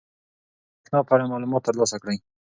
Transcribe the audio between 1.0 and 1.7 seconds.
په اړه معلومات